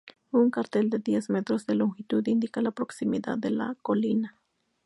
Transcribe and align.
Un 0.37 0.45
cartel 0.53 0.89
de 0.89 0.97
diez 0.97 1.29
metros 1.29 1.67
de 1.67 1.75
longitud 1.75 2.25
indica 2.25 2.59
la 2.63 2.71
proximidad 2.71 3.37
de 3.37 3.51
la 3.51 3.75
colina. 3.83 4.35